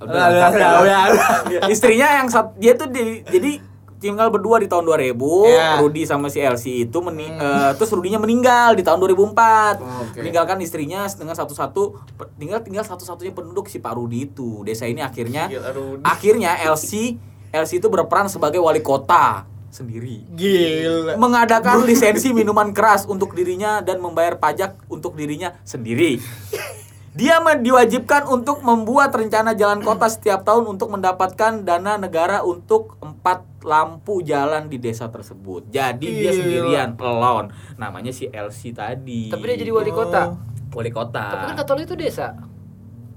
Udah, 0.00 0.24
udah, 0.32 0.48
udah, 0.48 0.70
udah. 0.80 1.68
Istrinya 1.68 2.08
yang 2.16 2.26
dia 2.56 2.72
tuh 2.72 2.88
di- 2.88 3.20
jadi 3.22 3.60
tinggal 4.00 4.32
berdua 4.32 4.56
di 4.56 4.66
tahun 4.66 4.82
2000, 4.82 5.12
Iya. 5.46 5.78
Rudy 5.78 6.02
sama 6.02 6.26
si 6.26 6.40
Elsie 6.40 6.82
itu 6.82 6.98
meni 6.98 7.28
eh, 7.28 7.70
terus 7.76 7.92
Rudinya 7.92 8.16
meninggal 8.16 8.72
di 8.72 8.80
tahun 8.80 8.96
2004. 8.98 9.76
Oke. 9.78 10.18
Meninggalkan 10.18 10.56
istrinya 10.58 11.04
dengan 11.06 11.36
satu-satu 11.36 12.00
tinggal 12.34 12.60
tinggal 12.60 12.82
satu-satunya 12.82 13.30
penduduk 13.30 13.68
si 13.68 13.76
Pak 13.76 13.92
Rudy 13.92 14.26
itu. 14.26 14.64
Desa 14.64 14.84
ini 14.84 14.98
akhirnya 14.98 15.46
Gila, 15.46 15.70
Rudy. 15.70 16.02
akhirnya 16.02 16.56
Elsie 16.60 17.20
Elsie 17.50 17.78
itu 17.78 17.86
berperan 17.86 18.26
sebagai 18.26 18.58
wali 18.58 18.80
kota 18.80 19.44
sendiri 19.68 20.26
Gila. 20.30 21.14
mengadakan 21.14 21.84
lisensi 21.84 22.32
minuman 22.32 22.72
keras 22.72 23.04
untuk 23.04 23.30
dirinya 23.32 23.78
dan 23.78 23.98
membayar 23.98 24.34
pajak 24.34 24.80
untuk 24.88 25.14
dirinya 25.14 25.54
sendiri. 25.62 26.18
Dia 27.10 27.42
mah 27.42 27.58
diwajibkan 27.58 28.22
untuk 28.24 28.62
membuat 28.62 29.10
rencana 29.10 29.50
jalan 29.52 29.82
kota 29.82 30.06
setiap 30.06 30.46
tahun 30.46 30.62
untuk 30.68 30.88
mendapatkan 30.88 31.58
dana 31.60 31.98
negara 31.98 32.40
untuk 32.40 32.94
empat 33.00 33.42
lampu 33.60 34.22
jalan 34.22 34.70
di 34.70 34.78
desa 34.78 35.10
tersebut. 35.10 35.66
Jadi 35.68 36.06
dia 36.06 36.30
Gila. 36.30 36.38
sendirian, 36.38 36.88
alone. 36.96 37.50
Namanya 37.74 38.08
si 38.08 38.24
LC 38.24 38.70
tadi. 38.70 39.26
Tapi 39.26 39.42
dia 39.44 39.58
jadi 39.58 39.70
wali 39.70 39.90
kota. 39.90 40.38
wali 40.70 40.88
kota. 40.88 41.24
Tapi 41.28 41.44
kan 41.50 41.56
Katolik 41.58 41.84
itu 41.84 41.98
desa. 41.98 42.30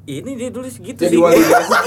Ini 0.04 0.36
dia 0.36 0.50
dulu 0.50 0.66
segitu 0.68 1.00
Jadi 1.00 1.14
sih. 1.14 1.22
wali 1.22 1.38
desa. 1.46 1.78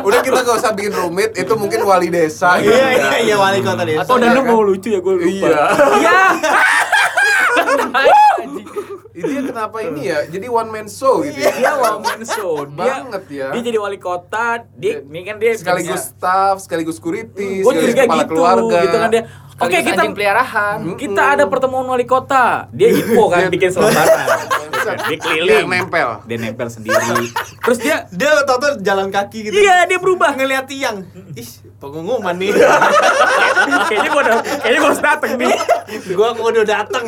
Udah 0.00 0.20
kita 0.24 0.40
gak 0.40 0.56
usah 0.56 0.72
bikin 0.72 0.90
rumit, 0.90 1.36
itu 1.36 1.52
mungkin 1.54 1.84
wali 1.84 2.08
desa. 2.08 2.56
gitu 2.56 2.72
Iya 2.72 2.88
ya. 2.88 2.88
iya 2.96 3.18
iya 3.22 3.36
wali 3.36 3.60
kota 3.60 3.84
desa. 3.84 4.08
Oh, 4.08 4.16
dan 4.16 4.32
Iya 4.32 4.34
lu 4.34 4.42
kan? 4.42 4.48
mau 4.48 4.64
lucu 4.64 4.88
ya 4.88 4.98
gue 4.98 5.12
lupa. 5.14 5.28
Iya. 5.28 5.60
Iya. 6.00 6.18
Ini 9.10 9.42
kenapa 9.44 9.82
ini 9.82 10.06
ya? 10.06 10.18
Jadi 10.32 10.46
one 10.46 10.70
man 10.70 10.86
show 10.86 11.18
gitu. 11.20 11.34
ya. 11.34 11.50
Dia 11.52 11.72
one 11.74 12.00
man 12.00 12.22
show. 12.22 12.62
Dia, 12.70 13.02
Banget 13.02 13.24
ya. 13.26 13.48
Dia 13.50 13.62
jadi 13.64 13.78
wali 13.78 13.98
kota. 13.98 14.62
Dia, 14.72 15.02
ini 15.02 15.20
kan 15.22 15.36
dia 15.36 15.52
sekaligus 15.52 16.14
staff, 16.14 16.62
sekaligus 16.62 16.96
security, 16.96 17.60
Gue 17.60 17.72
sekaligus 17.74 17.94
kepala 18.00 18.22
gitu, 18.22 18.30
keluarga. 18.30 18.78
gitu 18.80 18.96
kan 18.96 19.10
dia. 19.10 19.22
Oke 19.60 19.76
Sekaligus 19.76 19.88
kita 19.92 20.02
peliharaan. 20.10 20.78
kita 20.96 21.22
ada 21.36 21.44
pertemuan 21.44 21.84
wali 21.84 22.04
kota. 22.04 22.70
Dia 22.70 22.88
info 22.96 23.28
kan 23.28 23.50
bikin 23.50 23.68
selebaran. 23.68 24.08
dia 24.80 25.18
keliling. 25.18 25.66
Dia 25.66 25.76
nempel. 25.76 26.08
Dia 26.24 26.36
nempel 26.38 26.68
sendiri. 26.70 27.28
Terus 27.60 27.78
dia 27.78 28.08
Dia 28.08 28.40
tau 28.48 28.56
tuh 28.56 28.80
jalan 28.80 29.10
kaki 29.10 29.38
gitu. 29.44 29.54
Iya, 29.54 29.84
dia 29.84 29.98
berubah. 29.98 30.32
ngeliat 30.32 30.64
tiang. 30.64 31.04
Ih, 31.34 31.50
pengumuman 31.76 32.32
nih. 32.32 32.56
Kayaknya 33.88 34.10
gua 34.10 34.22
udah 34.22 34.36
kayaknya 34.62 34.78
gua 34.80 34.90
harus 34.90 35.02
dateng 35.02 35.32
nih. 35.38 35.54
gua 36.14 36.28
udah 36.34 36.64
dateng. 36.66 37.06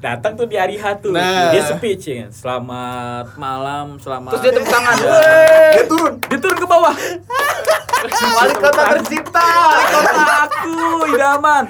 Datang 0.00 0.32
tuh 0.36 0.46
di 0.46 0.56
hari 0.56 0.76
H 0.76 0.84
tuh. 1.00 1.12
Nah. 1.12 1.52
Dia 1.52 1.62
speech 1.66 2.04
ya. 2.06 2.26
Selamat 2.30 3.34
malam, 3.36 3.98
selamat. 3.98 4.36
Terus 4.36 4.42
dia 4.44 4.52
tepuk 4.56 4.70
tangan. 4.70 4.96
Dia 5.00 5.84
turun. 5.86 6.12
dia 6.20 6.38
turun 6.38 6.56
ke 6.58 6.66
bawah. 6.66 6.94
Wali 8.10 8.54
kota 8.56 8.82
tercipta. 8.96 9.44
kota 9.92 10.24
aku 10.48 10.72
idaman. 11.12 11.64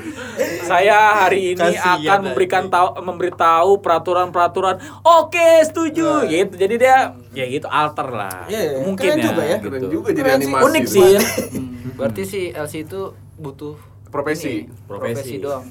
Saya 0.63 1.27
hari 1.27 1.59
ini 1.59 1.75
Kasihan 1.75 1.99
akan 2.07 2.21
memberikan 2.31 2.65
tahu 2.71 2.89
memberitahu 3.03 3.71
peraturan-peraturan. 3.83 4.79
Oke, 5.03 5.67
setuju. 5.67 6.31
Gitu. 6.31 6.55
Jadi 6.55 6.75
dia 6.79 7.19
ya 7.35 7.45
gitu 7.51 7.67
alter 7.67 8.09
lah. 8.15 8.47
Iya, 8.47 8.61
iya. 8.63 8.79
Mungkin 8.87 9.11
Keren 9.11 9.19
ya. 9.19 9.25
juga 9.27 9.43
ya. 9.43 9.59
gitu. 9.59 9.67
Keren 9.67 9.91
juga 9.91 10.09
jadi 10.15 10.31
animasi. 10.39 10.63
Unik 10.71 10.85
sih. 10.87 11.03
ya. 11.03 11.21
Hmm, 11.21 11.69
Berarti 11.99 12.23
si 12.23 12.41
LC 12.55 12.75
itu 12.87 13.01
butuh 13.41 13.75
Profesi. 14.07 14.67
ini, 14.67 14.75
profesi 14.85 15.39
doang. 15.39 15.63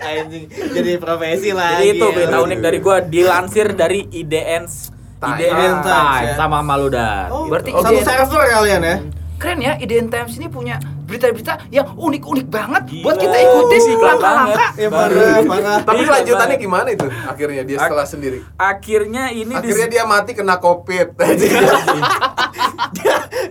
Anjing. 0.00 0.46
Jadi 0.46 0.90
profesi 0.96 1.50
lah. 1.50 1.74
Jadi 1.74 1.86
itu 1.92 2.06
berita 2.08 2.38
unik 2.38 2.58
dari 2.60 2.78
gua 2.78 2.96
dilansir 3.00 3.74
dari 3.74 4.06
IDN 4.06 4.62
Times. 4.62 4.94
IDN 5.18 5.58
Times, 5.82 5.82
Times 5.84 6.22
ya. 6.24 6.34
sama 6.36 6.62
Maludan. 6.62 7.26
Oh, 7.28 7.50
Berarti 7.50 7.74
satu 7.74 7.90
ide- 7.92 8.06
server 8.06 8.46
kalian 8.46 8.80
ya? 8.80 8.96
Keren 9.38 9.58
ya, 9.58 9.74
IDN 9.76 10.06
Times 10.06 10.34
ini 10.34 10.46
punya 10.46 10.78
berita-berita 11.04 11.66
yang 11.68 11.94
unik-unik 11.94 12.46
banget 12.46 12.82
Gila. 12.86 13.02
buat 13.02 13.16
kita 13.16 13.36
ikutin 13.36 13.80
Sih, 13.80 13.94
keren 13.96 14.06
langkah-langkah. 14.12 14.70
Ya 14.76 14.88
parah, 14.88 15.38
parah. 15.40 15.78
Tapi 15.88 15.98
Iya, 15.98 16.10
lanjutannya 16.12 16.56
gimana 16.58 16.88
itu? 16.90 17.06
Akhirnya 17.06 17.62
dia 17.64 17.76
setelah 17.76 18.02
sendiri. 18.04 18.38
Akhirnya 18.54 19.30
ini 19.30 19.50
di- 19.50 19.58
Akhirnya 19.58 19.88
dia 19.88 20.04
mati 20.04 20.30
kena 20.32 20.58
covid. 20.58 21.14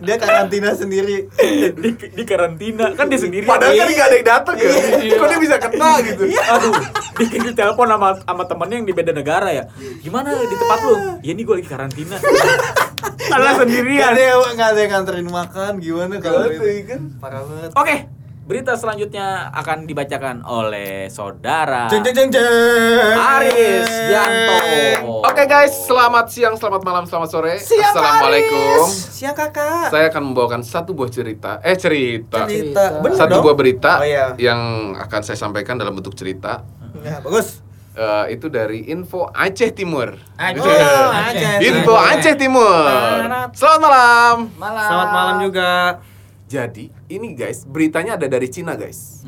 dia 0.04 0.16
karantina 0.20 0.72
sendiri. 0.74 1.28
di, 1.84 1.90
di 1.94 2.24
karantina 2.24 2.94
kan 2.94 3.08
dia 3.08 3.20
sendiri. 3.20 3.46
Padahal 3.48 3.74
kan 3.76 3.88
nggak 3.88 4.08
ada 4.08 4.16
yang 4.16 4.28
datang 4.28 4.56
ya. 4.58 4.70
Iya. 4.98 5.16
Kok 5.20 5.28
dia 5.30 5.40
bisa 5.40 5.56
kena 5.62 5.92
gitu? 6.04 6.24
Aduh, 6.28 6.74
dia 7.18 7.40
di 7.42 7.54
telepon 7.54 7.88
sama 7.90 8.10
sama 8.22 8.44
temennya 8.46 8.76
yang 8.84 8.88
di 8.88 8.96
beda 8.96 9.12
negara 9.16 9.50
ya. 9.54 9.64
Gimana 10.04 10.36
di 10.36 10.56
tempat 10.56 10.80
lu? 10.84 10.96
Ya 11.24 11.32
ini 11.34 11.42
gue 11.46 11.56
lagi 11.62 11.70
karantina. 11.70 12.18
Karena 13.28 13.52
sendirian. 13.60 14.16
ada 14.16 14.22
yang 14.22 14.40
nggak 14.56 14.70
ada 14.74 14.80
yang 14.80 14.92
nganterin 14.98 15.30
makan 15.30 15.72
gimana 15.84 16.14
kalau 16.24 16.48
itu? 16.48 16.64
kan? 16.88 17.02
Parah 17.20 17.42
banget. 17.44 17.72
Oke, 17.76 17.96
berita 18.48 18.74
selanjutnya 18.74 19.52
akan 19.52 19.84
dibacakan 19.84 20.40
oleh 20.42 21.12
saudara 21.12 21.92
Jeng 21.92 22.00
jeng 22.02 22.16
jeng 22.16 22.30
jeng. 22.32 23.14
Aris 23.14 23.92
Yanto. 24.08 24.58
Oke 25.22 25.44
guys, 25.44 25.76
selamat 25.84 26.32
siang, 26.32 26.56
selamat 26.56 26.82
malam, 26.82 27.04
selamat 27.04 27.28
sore. 27.28 27.60
Siang, 27.60 27.92
Assalamualaikum. 27.92 28.88
Aris. 28.88 28.96
Siang 29.14 29.36
kakak. 29.36 29.92
Saya 29.92 30.08
akan 30.08 30.32
membawakan 30.32 30.62
satu 30.64 30.96
buah 30.96 31.12
cerita. 31.12 31.60
Eh 31.60 31.76
cerita. 31.76 32.48
Cerita. 32.48 33.04
Bener 33.04 33.20
Satu 33.20 33.36
dong? 33.36 33.44
buah 33.44 33.58
berita 33.58 34.00
Oh 34.00 34.08
iya. 34.08 34.32
yang 34.40 34.60
akan 34.96 35.22
saya 35.22 35.36
sampaikan 35.36 35.76
dalam 35.76 35.92
bentuk 35.92 36.16
cerita. 36.16 36.64
Ya, 37.04 37.20
bagus. 37.20 37.60
Eh, 37.94 38.26
itu 38.32 38.48
dari 38.48 38.88
info 38.88 39.28
Aceh 39.28 39.74
Timur. 39.74 40.16
Aceh. 40.38 40.62
Oh, 40.64 41.12
Aceh. 41.12 41.66
Info 41.66 41.94
Aceh 41.94 42.38
Timur. 42.38 42.86
Selamat 43.52 43.80
malam. 43.84 44.36
Malam. 44.56 44.88
Selamat 44.88 45.10
malam 45.12 45.36
juga. 45.44 45.72
Jadi, 46.48 46.88
ini 47.12 47.36
guys, 47.36 47.68
beritanya 47.68 48.16
ada 48.16 48.24
dari 48.24 48.48
Cina, 48.48 48.80
guys. 48.80 49.28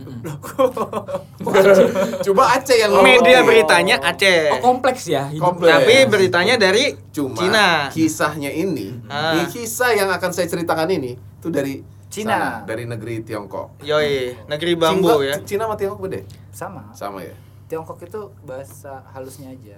Coba 2.23 2.55
Aceh 2.55 2.79
yang 2.79 2.95
ngomong. 2.95 3.03
Media 3.11 3.43
beritanya 3.43 3.99
Aceh. 3.99 4.55
Oh, 4.55 4.63
kompleks 4.63 5.03
ya. 5.03 5.27
Kompleks. 5.35 5.67
Tapi 5.67 5.95
beritanya 6.07 6.55
dari 6.55 6.95
Cuma 7.11 7.35
Cina. 7.35 7.67
kisahnya 7.91 8.47
ini, 8.49 8.95
Ah. 9.11 9.35
di 9.35 9.51
kisah 9.51 9.91
yang 9.91 10.07
akan 10.07 10.31
saya 10.31 10.47
ceritakan 10.47 10.87
ini 10.89 11.19
itu 11.19 11.47
dari 11.51 11.83
Cina. 12.07 12.31
sana, 12.31 12.51
dari 12.63 12.87
negeri 12.87 13.19
Tiongkok. 13.21 13.83
Yoi, 13.83 14.39
negeri 14.47 14.79
bambu 14.79 15.19
Cina, 15.19 15.27
ya. 15.27 15.35
Cina 15.43 15.63
sama 15.67 15.75
Tiongkok 15.75 16.01
beda? 16.01 16.19
Sama. 16.49 16.83
Sama 16.95 17.19
ya. 17.19 17.35
Tiongkok 17.67 17.99
itu 17.99 18.31
bahasa 18.41 19.03
halusnya 19.11 19.51
aja. 19.51 19.75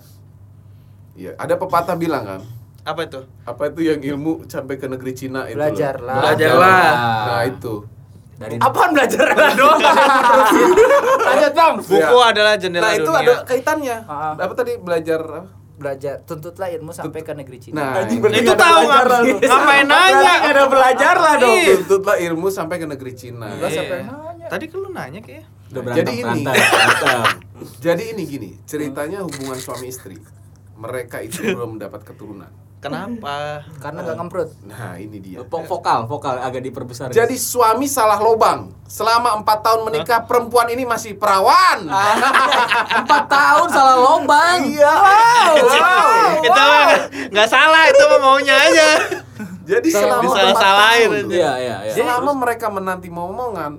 Iya, 1.12 1.36
ada 1.36 1.58
pepatah 1.58 1.98
bilang 1.98 2.24
kan, 2.24 2.42
Apa 2.82 3.06
itu? 3.06 3.22
apa 3.44 3.64
itu 3.68 3.82
yang 3.86 4.00
ilmu 4.02 4.46
sampai 4.46 4.76
ke 4.76 4.86
negeri 4.86 5.14
Cina 5.14 5.46
itu? 5.46 5.54
Belajarlah. 5.54 6.16
Belajarlah. 6.18 6.82
Nah, 7.28 7.44
itu. 7.46 7.74
dari 8.36 8.58
Apaan 8.58 8.90
belajar 8.92 9.26
doang? 9.54 9.80
Lanjut 11.30 11.52
bang. 11.54 11.74
Buku 11.78 12.18
adalah 12.20 12.54
jendela 12.58 12.84
Nah, 12.84 12.94
itu 12.98 13.06
dunia. 13.06 13.22
ada 13.22 13.34
kaitannya. 13.46 13.98
Ah. 14.06 14.34
Apa 14.34 14.54
tadi 14.56 14.72
belajar 14.78 15.22
apa? 15.22 15.42
Belajar, 15.78 16.22
tuntutlah 16.24 16.70
ilmu 16.72 16.94
sampai 16.94 17.22
ke 17.22 17.34
negeri 17.34 17.58
Cina. 17.58 17.74
Nah, 17.76 18.06
Anjing, 18.06 18.22
berarti 18.22 18.38
Itu 18.40 18.54
tahu. 18.54 18.82
Ngapain 18.86 19.86
nanya? 19.86 20.14
Nggak 20.14 20.38
ada 20.48 20.64
belajar 20.68 21.16
lah 21.18 21.34
dong. 21.38 21.58
Tuntutlah 21.58 22.18
ilmu 22.22 22.48
sampai 22.50 22.76
ke 22.78 22.86
negeri 22.86 23.14
Cina. 23.14 23.50
Lah, 23.52 23.66
siapa 23.68 23.94
yang 23.96 24.06
Iya. 24.06 24.14
nanya? 24.16 24.46
Tadi 24.48 24.66
kan 24.70 24.78
lu 24.78 24.90
nanya. 24.90 25.20
Udah 25.22 25.82
Jadi 25.96 26.14
berantem, 26.22 26.54
ini. 26.54 27.34
Jadi 27.78 28.04
ini 28.14 28.24
gini, 28.26 28.50
ceritanya 28.64 29.22
hubungan 29.22 29.58
suami 29.58 29.86
istri. 29.88 30.18
Mereka 30.76 31.22
itu 31.22 31.46
belum 31.48 31.78
mendapat 31.78 32.02
keturunan. 32.04 32.50
Kenapa? 32.82 33.62
Karena 33.78 34.02
gak 34.02 34.18
ngemprut. 34.18 34.50
Nah, 34.66 34.98
ini 34.98 35.22
dia. 35.22 35.46
Vo- 35.46 35.62
Vokal, 35.62 36.10
vokal 36.10 36.42
agak 36.42 36.66
diperbesar. 36.66 37.14
Jadi 37.14 37.38
suami 37.38 37.86
salah 37.86 38.18
lobang. 38.18 38.74
Selama 38.90 39.38
empat 39.38 39.62
tahun 39.62 39.86
menikah, 39.86 40.26
perempuan 40.26 40.66
ini 40.68 40.82
masih 40.82 41.14
perawan. 41.14 41.86
empat 43.06 43.24
tahun 43.30 43.68
salah 43.70 43.96
lobang. 43.96 44.66
Iya. 44.66 44.96
itu 45.54 45.70
mah 45.70 46.10
nggak- 46.42 47.30
nggak 47.30 47.48
salah, 47.48 47.82
itu 47.86 48.02
mah 48.02 48.20
maunya 48.20 48.56
aja. 48.58 48.90
Jadi 49.62 49.88
selama 49.94 50.34
tahun, 50.34 51.10
aja. 51.14 51.30
Iya, 51.30 51.52
iya, 51.56 51.76
iya. 51.86 51.94
selama 51.94 52.32
mereka 52.34 52.68
menanti 52.68 53.08
momongan, 53.08 53.78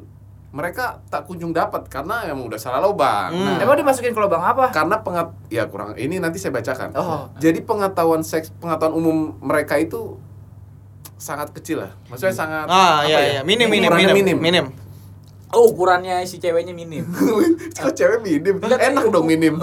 mereka 0.52 1.00
tak 1.08 1.24
kunjung 1.24 1.50
dapat 1.50 1.88
karena 1.88 2.28
emang 2.28 2.44
udah 2.44 2.56
salah 2.56 2.76
lobang. 2.78 3.32
Hmm. 3.32 3.44
Nah, 3.46 3.56
Emang 3.58 3.72
dimasukin 3.74 4.12
ke 4.12 4.20
lubang 4.20 4.38
apa? 4.38 4.68
karena 4.68 5.00
pengat 5.00 5.32
ya 5.48 5.64
kurang 5.64 5.96
ini 5.96 6.20
nanti 6.20 6.36
saya 6.36 6.52
bacakan. 6.52 6.92
Oh. 6.92 7.32
Jadi 7.36 7.60
pengetahuan 7.60 8.20
seks 8.20 8.52
pengetahuan 8.54 8.92
umum 8.92 9.16
mereka 9.40 9.76
itu 9.76 10.20
sangat 11.16 11.50
kecil 11.52 11.80
lah. 11.80 11.92
Maksudnya 12.06 12.34
sangat 12.34 12.66
Ah, 12.66 13.00
apa 13.00 13.08
iya 13.08 13.16
ya? 13.16 13.30
iya, 13.30 13.40
minim 13.42 13.66
minim 13.66 13.88
Ukurannya 13.88 14.12
minim. 14.12 14.38
Minim. 14.38 14.66
Oh, 15.52 15.68
ukurannya 15.68 16.24
si 16.24 16.36
ceweknya 16.36 16.72
minim. 16.72 17.04
Kok 17.76 17.92
cewek 17.92 18.20
minim? 18.20 18.56
Enak 18.58 19.04
dong 19.06 19.24
minim. 19.24 19.60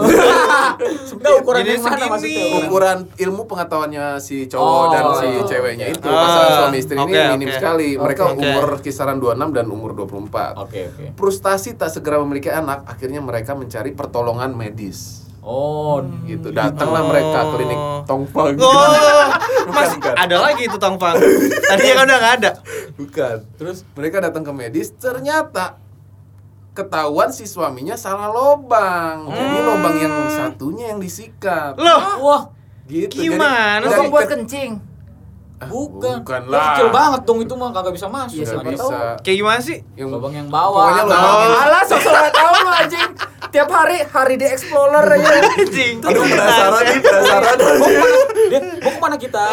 Enggak 1.18 1.34
ukuran 1.42 1.60
Jadi 1.60 1.72
yang 1.72 1.82
mana 1.82 1.96
segini. 1.96 2.10
maksudnya? 2.10 2.46
Ukuran 2.62 2.98
ilmu 3.18 3.42
pengetahuannya 3.44 4.06
si 4.18 4.46
cowok 4.46 4.62
Oh, 4.62 4.86
dan 4.88 5.04
si 5.16 5.28
itu. 5.28 5.42
ceweknya 5.50 5.86
itu 5.90 6.06
Ah, 6.06 6.14
pasangan 6.16 6.52
suami 6.56 6.78
istri 6.78 6.94
ini 6.94 7.02
oke, 7.04 7.20
minim 7.34 7.50
sekali. 7.50 7.90
Mereka 7.96 8.24
Oke. 8.28 8.38
umur 8.40 8.66
kisaran 8.80 9.18
26 9.18 9.50
dan 9.52 9.66
umur 9.66 9.92
24. 9.92 10.62
Oke, 10.62 10.82
oke. 10.88 11.06
Frustasi 11.16 11.74
tak 11.74 11.90
segera 11.90 12.18
memiliki 12.20 12.48
anak, 12.48 12.86
akhirnya 12.86 13.20
mereka 13.20 13.52
mencari 13.52 13.90
pertolongan 13.90 14.54
medis. 14.54 15.26
Oh, 15.42 15.98
Gitu. 16.24 16.50
Datanglah 16.50 17.04
mereka 17.06 17.40
ke 17.42 17.52
klinik 17.56 17.80
Tongfang. 18.04 18.54
Oh, 18.58 18.90
masih 19.70 19.98
bukan. 19.98 20.14
ada 20.14 20.36
lagi 20.40 20.62
itu 20.64 20.76
tongfang. 20.76 21.16
Tadinya 21.70 21.94
kan 21.96 22.06
udah 22.06 22.18
nggak 22.18 22.36
ada. 22.38 22.52
Bukan. 22.94 23.36
Terus 23.56 23.78
mereka 23.92 24.18
datang 24.20 24.42
ke 24.42 24.52
medis, 24.52 24.90
ternyata 24.94 25.78
ketahuan 26.72 27.30
si 27.30 27.44
suaminya 27.44 27.94
salah 27.94 28.28
lobang. 28.28 29.28
Jadi 29.28 29.58
Hmm. 29.58 29.68
lobang 29.68 29.96
yang 29.96 30.14
satunya 30.28 30.86
yang 30.88 31.00
disikat. 31.00 31.76
Loh, 31.76 32.00
wah, 32.20 32.44
Gitu. 32.86 33.22
Gimana? 33.24 33.78
Jadi, 33.78 33.86
Lubang 33.86 34.02
dari 34.02 34.10
buat 34.10 34.24
ke- 34.24 34.32
kencing. 34.34 34.72
Ah, 35.60 35.68
bukan. 35.68 36.16
Bukan 36.20 36.42
lah. 36.48 36.74
Kecil 36.74 36.88
banget 36.90 37.22
dong 37.22 37.40
itu 37.40 37.54
mah 37.54 37.70
kagak 37.70 37.94
bisa 37.94 38.08
masuk. 38.08 38.42
Iya, 38.42 38.58
bisa. 38.66 38.96
kayak 39.20 39.38
gimana 39.38 39.60
sih? 39.60 39.78
Yang 39.94 40.08
Lubang 40.10 40.34
yang 40.34 40.48
bawah. 40.48 40.90
Pokoknya 40.90 41.04
Oh. 41.04 41.10
lubang 41.12 41.38
yang 41.46 41.54
Alah, 41.62 41.84
sosok 41.84 42.10
nggak 42.10 42.34
tahu 42.34 42.54
lu 42.58 42.72
anjing. 42.72 43.12
Tiap 43.50 43.66
hari 43.68 43.98
hari 44.04 44.36
di 44.36 44.46
Explorer 44.46 45.06
aja. 45.10 45.30
Anjing. 45.58 45.96
Aduh 46.00 46.22
penasaran 46.24 46.82
nih, 46.86 47.00
penasaran. 47.00 47.56
Dia, 48.46 48.60
mau 48.80 48.92
ke 48.92 49.00
mana 49.00 49.16
kita? 49.16 49.44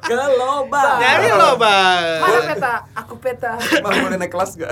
Ke 0.00 0.14
lobang. 0.34 0.96
Nyari 0.98 1.28
lo, 1.30 1.50
Bang. 1.56 2.02
Mana 2.20 2.38
peta? 2.46 2.74
Aku 2.94 3.14
peta. 3.16 3.56
Bang 3.80 3.94
boleh 3.98 4.16
naik 4.16 4.28
kelas 4.28 4.50
gak? 4.54 4.68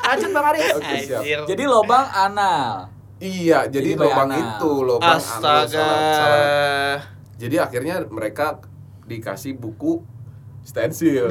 Lanjut 0.00 0.30
Bang 0.30 0.46
Ari. 0.46 0.60
Oke 0.72 0.94
siap. 1.00 1.20
Anjir. 1.20 1.38
Jadi 1.46 1.62
lobang 1.64 2.06
anal. 2.08 2.90
Iya, 3.18 3.66
jadi 3.66 3.94
Jadi 3.94 3.98
lubang 3.98 4.30
bayana. 4.30 4.34
itu 4.38 4.72
lubang 4.80 5.10
anal, 5.10 5.18
Astaga. 5.20 5.66
salah- 5.68 6.14
salah. 6.14 6.96
Jadi 7.34 7.56
akhirnya 7.56 7.94
mereka 8.04 8.62
dikasih 9.04 9.54
buku 9.54 10.02
stensil. 10.68 11.24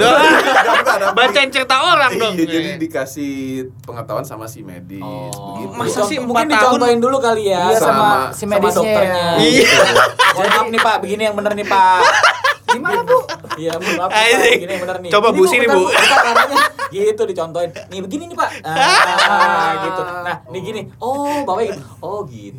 Bacain 1.17 1.50
cerita 1.50 1.77
orang 1.77 2.12
dong. 2.12 2.34
Iya, 2.34 2.46
jadi 2.50 2.70
dikasih 2.77 3.34
pengetahuan 3.86 4.25
sama 4.25 4.50
si 4.50 4.65
medis 4.65 4.98
Oh, 4.98 5.29
begitu. 5.53 5.74
Masa 5.77 6.00
sih 6.03 6.17
mungkin 6.17 6.50
empat 6.50 6.58
tahun? 6.58 6.74
dicontohin 6.74 7.00
dulu 7.00 7.17
kali 7.20 7.44
ya 7.48 7.70
Iya, 7.70 7.77
sama, 7.77 7.94
sama 7.94 8.10
si 8.34 8.44
sama 8.44 8.51
medisnya. 8.58 8.82
dokternya. 8.82 9.25
Iya. 9.38 9.70
Mohon 10.34 10.50
maaf 10.50 10.67
nih 10.67 10.82
Pak, 10.82 10.96
begini 11.00 11.22
yang 11.24 11.36
bener 11.38 11.53
nih 11.53 11.67
Pak. 11.67 12.01
Gimana 12.67 13.00
Bu? 13.01 13.17
Iya, 13.56 13.74
mohon 13.77 13.96
maaf 13.96 14.10
Pak, 14.10 14.22
begini 14.51 14.72
yang 14.74 14.84
bener 14.84 14.98
nih. 15.00 15.12
Coba, 15.13 15.27
Bu, 15.29 15.44
sini, 15.46 15.65
Bu. 15.65 15.82
gitu 16.88 17.22
dicontohin. 17.24 17.70
Nih 17.88 18.00
begini 18.01 18.24
nih 18.25 18.38
Pak. 18.38 18.50
Ah, 18.63 19.70
gitu. 19.84 20.01
Nah, 20.01 20.38
nih 20.50 20.62
gini. 20.63 20.82
Oh, 20.98 21.46
Bapak 21.46 21.62
gitu. 21.67 21.82
Oh, 22.00 22.20
gitu. 22.25 22.58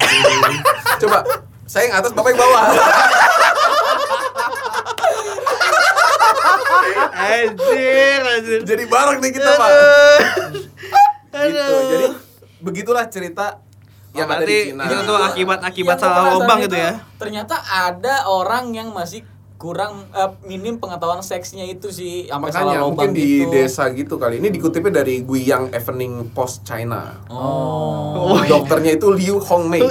Coba 1.00 1.18
saya 1.64 1.84
yang 1.84 2.00
atas, 2.00 2.16
bapak 2.16 2.32
yang 2.32 2.40
bawah. 2.40 2.64
Anjir, 7.14 8.20
anjir. 8.22 8.60
Jadi 8.64 8.84
bareng 8.84 9.18
nih 9.18 9.32
kita, 9.32 9.50
Pak. 9.54 9.70
Gitu. 11.28 11.66
Jadi 11.88 12.06
begitulah 12.58 13.06
cerita 13.06 13.62
yang 14.10 14.26
Oh, 14.26 14.32
ada 14.32 14.42
berarti 14.42 14.50
di 14.50 14.58
Cina. 14.72 14.82
itu 14.82 14.96
tuh 15.04 15.18
akibat-akibat 15.20 15.96
salah 15.96 16.34
lubang 16.34 16.58
itu, 16.58 16.66
gitu 16.66 16.76
ya. 16.76 16.92
Ternyata 17.16 17.54
ada 17.62 18.26
orang 18.26 18.72
yang 18.72 18.90
masih 18.90 19.22
kurang 19.58 20.06
eh, 20.14 20.30
minim 20.46 20.78
pengetahuan 20.78 21.18
seksnya 21.18 21.66
itu 21.66 21.90
sih 21.90 22.30
sampai 22.30 22.50
salah 22.54 22.72
Makanya 22.72 22.78
lubang 22.78 23.10
mungkin 23.10 23.10
di 23.12 23.42
gitu. 23.42 23.50
desa 23.50 23.90
gitu 23.90 24.14
kali. 24.14 24.38
Ini 24.38 24.48
dikutipnya 24.48 25.02
dari 25.02 25.22
Guiyang 25.22 25.70
Evening 25.70 26.30
Post 26.30 26.62
China. 26.62 27.18
Oh. 27.28 28.38
Dokternya 28.40 28.94
itu 28.94 29.10
Liu 29.10 29.38
Hongmei. 29.38 29.82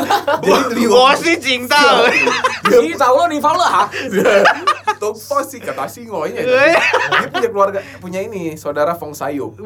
Jadi 0.44 0.76
Liu 0.76 0.92
Oh 0.92 1.12
si 1.16 1.36
cinta. 1.36 2.04
Ini 2.64 2.96
tahu 2.96 3.14
lo 3.16 3.26
nih 3.26 3.40
Val 3.40 3.56
Topo 5.04 5.36
sih 5.44 5.60
kata 5.60 5.84
si 5.84 6.08
ngoynya. 6.08 6.40
Dia 7.20 7.28
punya 7.28 7.48
keluarga, 7.52 7.78
punya 8.00 8.20
ini 8.24 8.56
saudara 8.56 8.96
Fong 8.96 9.12
Sayuk. 9.12 9.60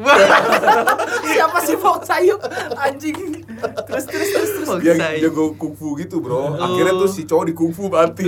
Siapa 1.31 1.57
sih 1.63 1.79
Fong 1.79 2.03
Sayuk? 2.03 2.43
Anjing. 2.75 3.47
Terus 3.87 4.03
terus 4.03 4.29
terus 4.35 4.49
terus. 4.59 4.67
Fong 4.67 4.83
Yang 4.83 4.99
Sayuk. 4.99 5.21
jago 5.23 5.43
kungfu 5.55 5.95
gitu 5.95 6.19
bro. 6.19 6.59
Akhirnya 6.59 6.93
tuh 6.99 7.07
si 7.07 7.23
cowok 7.23 7.45
di 7.47 7.53
kungfu 7.55 7.87
mati. 7.87 8.27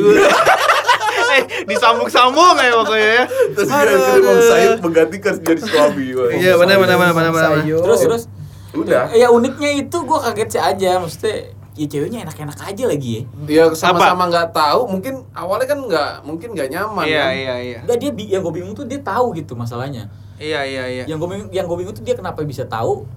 eh, 1.36 1.44
disambung-sambung 1.68 2.56
ya 2.56 2.72
pokoknya 2.80 3.10
ya. 3.12 3.24
Terus 3.28 3.68
dia 3.68 3.80
akhirnya 3.84 4.22
Fong 4.24 4.42
Sayuk 4.48 4.76
menggantikan 4.80 5.34
jadi 5.44 5.62
suami. 5.68 6.06
Iya, 6.40 6.54
benar 6.56 6.80
benar 6.80 6.96
benar 6.96 7.14
benar 7.14 7.32
benar. 7.36 7.50
Terus 7.68 8.02
terus 8.08 8.24
Udah. 8.72 9.12
Ya 9.12 9.28
uniknya 9.28 9.84
itu 9.84 9.98
gue 10.00 10.20
kaget 10.32 10.50
sih 10.56 10.62
aja, 10.64 10.92
maksudnya 11.04 11.52
ya 11.82 11.88
ceweknya 11.90 12.20
enak-enak 12.30 12.62
aja 12.62 12.84
lagi 12.86 13.10
ya. 13.10 13.22
Dia 13.50 13.64
sama-sama 13.74 14.30
nggak 14.30 14.54
tahu, 14.54 14.86
mungkin 14.86 15.26
awalnya 15.34 15.66
kan 15.66 15.80
nggak 15.82 16.12
mungkin 16.22 16.54
nggak 16.54 16.70
nyaman. 16.70 17.10
Iya 17.10 17.26
kan? 17.26 17.34
iya 17.34 17.56
iya. 17.58 17.80
Enggak 17.82 17.98
dia 17.98 18.12
bi- 18.14 18.30
yang 18.30 18.46
gue 18.46 18.54
bingung 18.54 18.78
tuh 18.78 18.86
dia 18.86 19.02
tahu 19.02 19.34
gitu 19.34 19.58
masalahnya. 19.58 20.06
Iya 20.38 20.62
iya 20.62 20.84
iya. 20.86 21.04
Yang 21.10 21.26
gue 21.26 21.30
bingung 21.34 21.50
yang 21.50 21.66
gue 21.66 21.78
bingung 21.82 21.96
tuh 21.98 22.06
dia 22.06 22.14
kenapa 22.14 22.46
bisa 22.46 22.70
tahu 22.70 23.10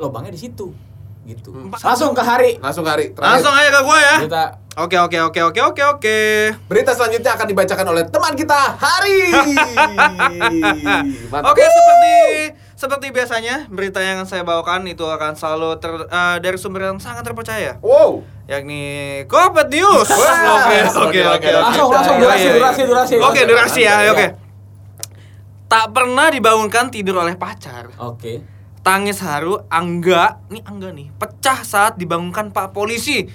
lubangnya 0.00 0.32
di 0.32 0.40
situ 0.40 0.72
gitu. 1.28 1.52
Hmm. 1.52 1.68
Langsung 1.76 2.16
ke 2.16 2.24
hari. 2.24 2.56
Langsung 2.56 2.88
hari 2.88 3.12
terakhir. 3.12 3.36
Langsung 3.36 3.52
aja 3.52 3.68
ke 3.68 3.80
gua 3.84 3.98
ya. 4.00 4.16
Kita 4.24 4.44
Oke 4.78 4.94
oke 4.94 5.18
oke 5.18 5.40
oke 5.42 5.60
oke 5.60 5.82
oke. 5.98 6.18
Berita 6.70 6.94
selanjutnya 6.94 7.34
akan 7.34 7.50
dibacakan 7.50 7.86
oleh 7.90 8.06
teman 8.06 8.30
kita 8.38 8.78
Hari. 8.78 9.26
Mantap. 11.34 11.50
Oke 11.50 11.66
seperti 11.66 12.14
seperti 12.78 13.10
biasanya 13.10 13.66
berita 13.66 13.98
yang 13.98 14.22
saya 14.22 14.46
bawakan 14.46 14.86
itu 14.86 15.02
akan 15.02 15.34
selalu 15.34 15.82
ter, 15.82 15.90
eh, 15.98 16.36
dari 16.38 16.54
sumber 16.54 16.86
yang 16.86 17.02
sangat 17.02 17.26
terpercaya 17.26 17.74
Wow. 17.82 18.22
yakni 18.46 19.26
Kopet 19.26 19.66
News. 19.66 20.06
Oke 20.06 20.78
oke 20.86 21.20
oke. 21.26 21.48
langsung 21.50 21.90
langsung 21.90 22.16
Iya, 22.16 22.22
durasi 22.22 22.38
iya, 22.38 22.46
iya. 22.46 22.54
durasi 22.54 22.82
durasi. 22.86 23.14
Oke 23.18 23.40
durasi 23.44 23.80
ya 23.82 24.06
Iya. 24.06 24.14
oke. 24.14 24.26
Tak 25.66 25.90
pernah 25.90 26.30
dibangunkan 26.30 26.88
tidur 26.88 27.18
oleh 27.18 27.34
pacar. 27.34 27.90
Oke. 27.98 28.40
Tangis 28.80 29.20
haru 29.20 29.58
Angga, 29.68 30.40
nih 30.48 30.62
Angga 30.64 30.94
nih, 30.94 31.12
pecah 31.12 31.60
saat 31.60 31.98
dibangunkan 31.98 32.54
Pak 32.54 32.72
Polisi. 32.72 33.26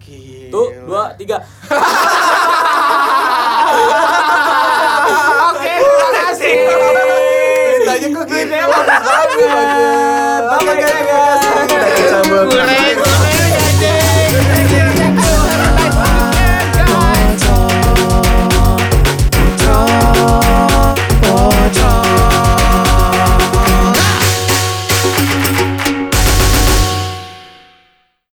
Gila. 0.00 0.48
Tuh, 0.48 0.68
dua, 0.86 1.12
tiga. 1.18 1.42
Oke, 5.50 5.72
terima 5.76 6.08
kasih. 6.14 7.17
Beritanya 7.98 8.14
kok 8.14 8.30
gini 8.30 8.54
bagus 8.62 8.84
banget. 8.86 10.42
Oke, 10.54 10.72
guys. 10.78 11.42
Kita 11.98 13.07